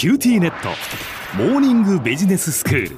[0.00, 0.70] QTnet。
[1.36, 2.96] モーニングビジネススクール。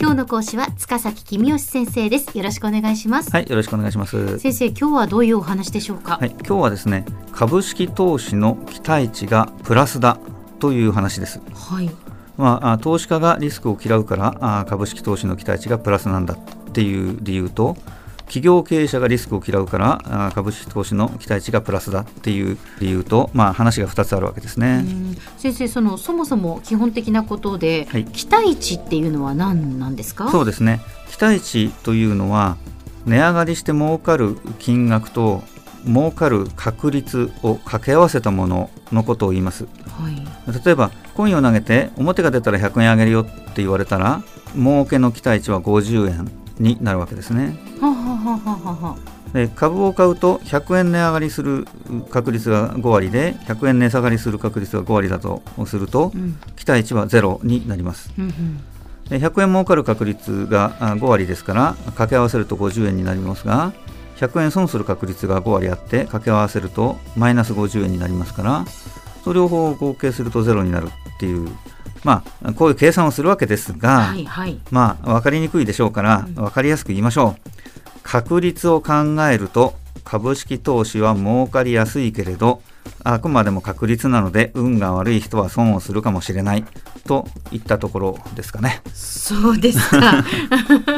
[0.00, 2.36] 今日の講師は塚崎公義先生です。
[2.36, 3.30] よろしくお願いします。
[3.30, 4.40] はい、よろしくお願いします。
[4.40, 6.16] 先生今日はどういうお話でしょうか？
[6.16, 10.18] はい、今日はですね、株式投資の期待値がプラスだ
[10.58, 11.40] という話です。
[11.54, 11.88] はい。
[12.36, 16.38] まああ、投資家がリスクを嫌うからあ株式投資の期待値がプラスなんだっ
[16.72, 17.76] ていう理由と、
[18.32, 24.86] 企業経営者がリスクを嫌うからあ株式投資の期待値がプラスだっていう理由と、まあ、話が2つあるわけですね。
[24.86, 25.16] うん。
[25.36, 28.06] 先生そのそもそも基本的なことで、はい。
[28.06, 30.30] 期待値っていうのは何なんですか？
[30.30, 30.80] そうですね。
[31.10, 32.56] 期待値というのは
[33.04, 35.42] 値上がりして儲かる金額と
[35.84, 39.64] 儲かる確率を掛け合わせたもののことを言います。
[39.64, 40.64] はい。
[40.64, 44.22] 例えばコインを投げて表が出たら100円あげるよって言われたら
[44.54, 47.58] 儲けの期待値は50円になるわけですね。
[47.80, 48.96] はははははは
[49.32, 51.66] で株を買うと100円値上がりする
[52.10, 56.38] 確率が5割で100円値下がりする確率が5割だとするとうん。
[56.56, 58.12] 期待値は0になります。
[58.18, 58.60] うんうん。
[59.08, 63.72] で100円儲かる確率があ5割ですから掛け合わせると50円になりますが
[64.16, 68.64] 100円損する確率が5割あって掛け合わせるとマイナス50円になりますから
[69.24, 71.48] それ両方合計すると0になるっていう
[72.04, 74.58] まあこういう計算をするわけですが、はいはい。
[74.70, 77.61] まあ分かりにくいでしょうから分かりやすく言いましょう
[78.12, 78.92] 確率を考
[79.26, 79.72] えると
[80.04, 82.60] 株式投資は儲かりやすいけれど
[83.04, 86.64] あくまでも確率なので運が悪い人は損をするかもしれない。
[87.04, 88.82] といったところですかね。
[88.94, 90.24] そうですか。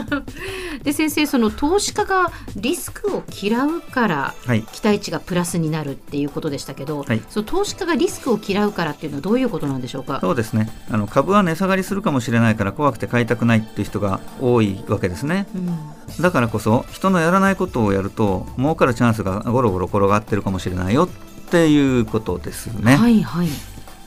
[0.82, 4.62] で先生その投資家がリスクを嫌うからはい。
[4.64, 7.22] 期待値がプラスになるっていうことでしたけど、はい。
[7.30, 10.18] その投資家がリスクを嫌うからっていうのはどういうことなんでしょうか？
[10.20, 10.70] そうですね。
[10.90, 15.46] あの株は値下がりするかもしれないから怖くて買いたくないっていう人が多いわけですね。
[15.54, 15.78] うん。
[16.20, 21.08] だからこそ人のやらないことをやると儲かるチャンスがゴロゴロ転がってるかもしれないよっ
[21.50, 23.48] ていうことですね、はいはい、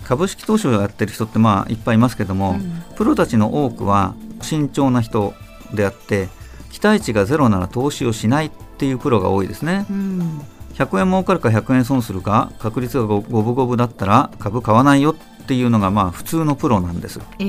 [0.08, 2.83] 株式投資をやってる人ってまあいっぱいいますけども、うん。
[2.95, 5.33] プロたちの多くは慎重な人
[5.73, 6.30] であって
[6.72, 9.86] 期待値がゼロなら投資をしないっていうプロが多いですね。
[9.89, 10.42] うん。
[10.76, 17.20] 100円儲かるか100円損するか確率が五五分五分だったら株買わないよっていうのがまあ普通のプロなんです。
[17.39, 17.45] え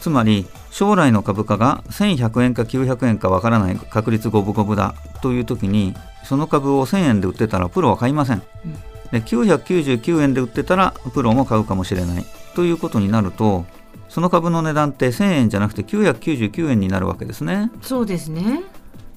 [0.00, 5.94] つまり将来の株価が1100円か900円かわからない確率五分五分だという時に
[6.24, 12.24] その株を1000円で売ってたらプロは買いません、うんで999円で売ってたらプロも買うかもしれない。
[12.56, 13.64] ということになると
[14.08, 17.70] その株の値段って1000円じゃなくて999円になるわけですね。
[17.80, 18.62] そうですね。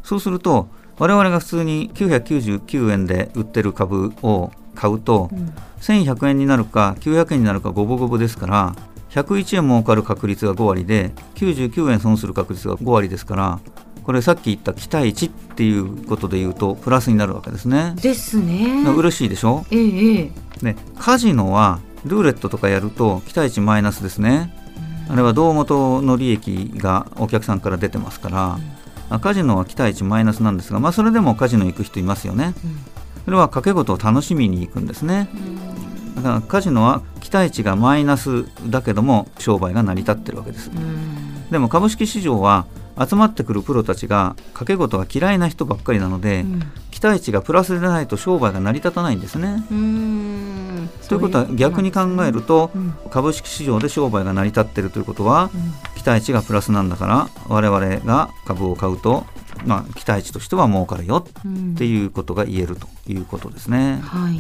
[0.04, 0.68] そうすると
[0.98, 5.54] 我々が普通に999円で売ってる株を買うとうん。
[5.82, 8.76] 1100円になるか900円になるか五分五分ですから
[9.12, 13.60] 101円儲かる確率が5割で99円損する確率が5割ですから
[14.06, 17.96] これさっき言った期待値っていうことで言うとプラスになるわけですね。
[18.02, 19.66] ですね嬉しいでしょ？
[19.72, 24.56] ええええでカジノはルーレットとかやると期待値マイナスですね。
[25.10, 28.60] あれは胴元の利益がお客さんから出てますから、
[29.10, 32.54] あカジノは期待値マイナスなんですが、まあ、それでもカジノ行く人いますよね。
[33.26, 35.30] それは掛け事を楽しみに行くんですね。
[36.16, 40.70] だからカジノは期待値がマイナスだけども商売が成り立ってるわけです。
[40.70, 42.66] うんでも株式市場は
[42.98, 46.62] 集まってくるプロたちが掛け事が嫌いな人ばっかりなので、うん
[46.96, 49.66] 期待値がプラスでないと商売が成り立たないんですね。
[49.70, 59.26] うんということは逆に考えるとうん株式市場で商売が成り立っているということはうん期待値がプラスなんだから我々が株を買うと、
[59.66, 64.00] まあ、期待値としては儲かるようんっていうことが言えるということですね。
[64.02, 64.40] はい。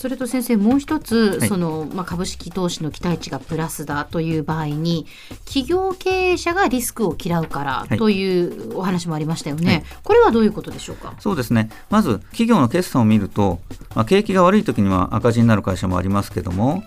[0.00, 1.48] それと先生もう一つ、はい。
[1.48, 5.04] そのまあ株式投資の期待値がプラスだという場合に
[5.44, 7.98] 企業経営者がリスクを嫌うからはい。
[7.98, 9.66] というお話もありましたよね。
[9.70, 9.84] はい。
[10.02, 11.12] これはどういうことでしょうか？
[11.18, 11.68] そうですね。
[11.90, 13.60] まず企業の決算を見ると、
[13.94, 16.82] まあ、景気が悪い時には赤字になる会社もありますけども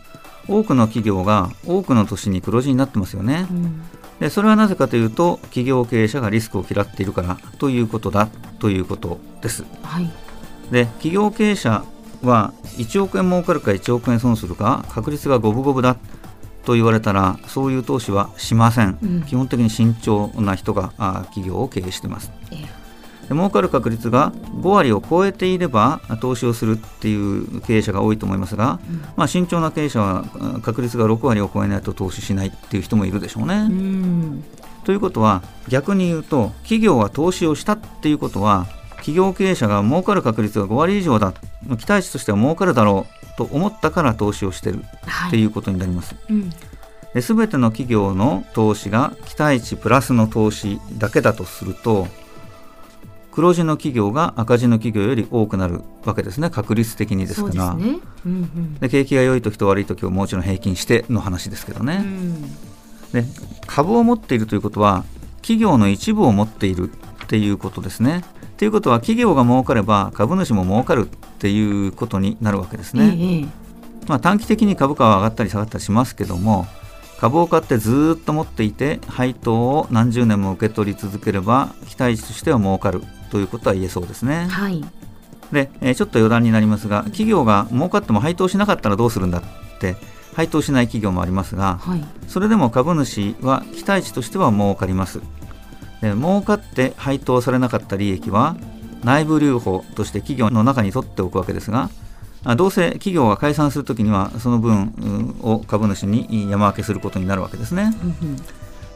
[0.47, 3.45] 多くの企業が多くの年に黒字になってますよね。
[3.47, 3.83] うん。
[4.19, 9.65] でそれはなぜかというと企業経営者がリスクを嫌っているからということだということです。
[9.83, 10.09] はい。
[10.71, 11.85] で企業経営者
[12.27, 15.97] は1億円儲かるか1億円損するか確率が五分五分だ
[16.65, 19.23] と言われたらそういう投資はしません、うん。
[19.23, 22.31] 基本的に慎重な人があ企業を経営しています。
[22.51, 22.83] え
[23.23, 24.31] で儲かる確率が
[24.61, 28.79] 5割を超えていれば投資をするっていう経営者が多いと思いますが、
[29.15, 33.55] まあ、慎重な経営者はあ確率が6割を超えないと投資しないっていう人もいるでしょうね。
[33.55, 34.43] うん。
[34.83, 38.67] ということは逆に言うと企業が投資をしたっていうことは
[39.03, 41.33] 企業経営者が儲かる確率が5割以上だ
[41.77, 45.27] 期待値としては儲かるだろうと思ったから投資をしてるはい。
[45.27, 46.15] っていうことになります。
[46.29, 46.49] うん。
[47.13, 52.07] で全ての企業の投資が期待値プラスの投資だけだとすると
[53.31, 57.99] 黒字の企業が赤字の企業より多くなるわけですね確率的にですからですね。
[58.25, 62.43] うんうんで景気が良い時と悪い時をもちろん平均しての話ですけどね、うん
[63.13, 63.25] で
[63.67, 65.03] 株を持っているということは
[65.41, 66.89] 企業の一部を持っている
[67.33, 68.23] っていうことですね。
[68.57, 73.17] ということは企業が儲かれば株主も儲かるっていうことになるわけですね。
[73.17, 73.45] ええ
[74.07, 76.67] まあ、短期的に株価は上がったり下がったりしますけども
[77.17, 83.01] 株を買ってずーっと持っていて配当を何十年も受け取り続ければ期待値としては儲かる
[83.31, 84.45] ということは言えそうですね。
[84.45, 84.85] はい。
[85.51, 89.43] で、えーちょっと余談になりますが企業が儲かっても配当しなかったらどうするんだっ
[89.79, 89.95] て
[90.35, 92.03] 配当しない企業もありますがはい。
[92.27, 95.19] それでも株主は期待値としては儲かります。
[96.03, 98.57] で儲かって配当されなかった利益は
[99.05, 101.89] 内部留保として企業の中に取っておくわけですが
[102.43, 107.93] あどうせ企業が解散するときにはその分うんを株主に山分けすることになるわけですね。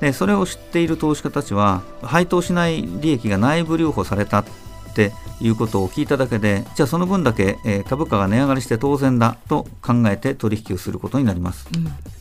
[0.01, 4.45] でそれを知っている投資家たちは配当しない利益が内部留保されたっ
[4.94, 11.69] ていうことを聞いただけでじゃあその分だけ、えー株価が値上がりして当然だと考えて取引をすることになります。
[11.74, 12.17] うん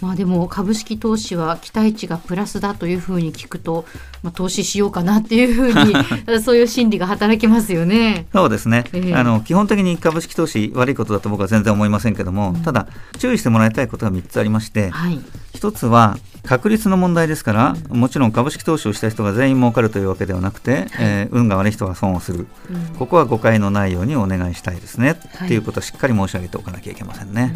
[0.00, 3.84] まあでも株式投資は期待値がプラスだというふうに聞くと、
[4.22, 5.94] まあ、投資しようかなっていうふうに
[6.42, 8.26] そういう心理が働きますよね。
[8.32, 9.14] そうですね、ええ。
[9.14, 12.62] あの基本的に株式投資悪いことだと僕は全然思いませんけども、うん。
[12.62, 12.86] ただ
[13.18, 15.20] 注意してもらいたいことが3つありましてはい。
[15.54, 22.46] 1つは確率の問題ですから、もちろん株式投資をした人が全員儲かるというわけではなくて、えー運が悪い人が損をする。
[22.70, 22.96] うん。
[22.96, 25.46] ここは誤解のないようにお願いしたいですね、はい。
[25.46, 27.54] っていうことをしっかり申し上げておかなきゃいけませんね、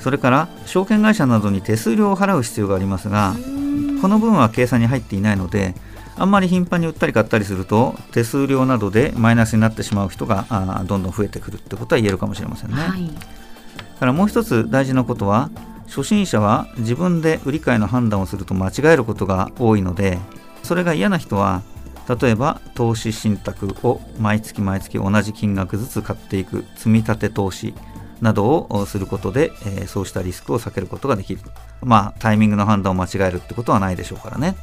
[0.00, 3.34] それから証券会社などに手数料を払う必要がありますが、
[4.00, 5.74] この分は計算に入っていないので
[6.16, 10.46] あんまり頻繁に売ったり買ったりすると手数料などでマイナスになってしまう人が
[10.86, 13.06] どんどん増えてくるってことは言えるかもしれませんね、はい。
[13.06, 13.12] だ
[14.00, 15.50] からもう一つ大事なことは
[15.86, 20.18] 初心者は自分で売り買いの判断をすると間違えることが多いので
[20.62, 21.62] それが嫌な人は
[22.20, 27.74] 例えば投資信託を毎月毎月同じ金額ずつ買っていく積み立て投資
[28.20, 31.40] などをすることで、えーそうしたリスクを避けることができる。
[31.82, 34.56] まあタイミングの判断を間違えるってことはないでしょうからね。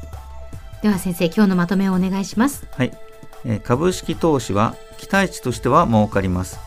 [0.81, 2.68] では先生今日のまとめをお願いします。
[2.72, 2.92] はい、
[3.46, 6.60] えー株式投資は期待値としては儲かります。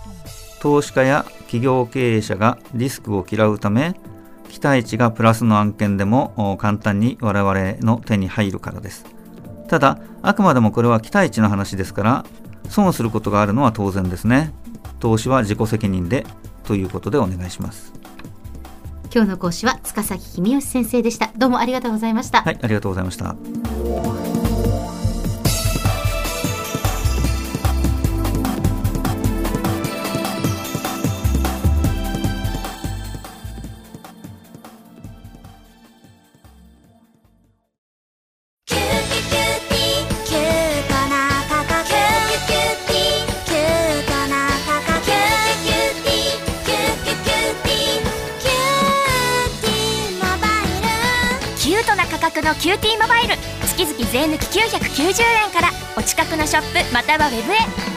[0.60, 3.94] 投資家や企業経営者がリスクを嫌うため
[4.48, 9.04] 期待値がプラスの案件でもお簡単に我々の手に入るからです。
[9.68, 12.26] ただあくまでもこれは期待値の話ですから
[12.68, 14.52] 損することがあるのは当然ですね。
[14.98, 16.26] 投資は自己責任で
[16.68, 17.94] ということでお願いします
[19.12, 21.30] 今日の講師は塚崎君吉先生でした。
[21.34, 22.42] どうもありがとうございました。
[22.42, 24.27] はいありがとうございました
[52.42, 53.34] のキューティーモバイル。
[53.66, 57.87] 月々税抜き990円からお近くのショップまたはウェブへ。